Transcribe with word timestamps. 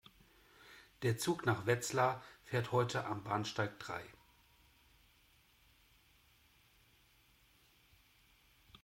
Der 1.03 1.19
Zug 1.19 1.45
nach 1.45 1.67
Wetzlar 1.67 2.23
fährt 2.43 2.71
heute 2.71 3.05
am 3.05 3.23
Bahnsteig 3.23 3.77
drei 3.77 4.03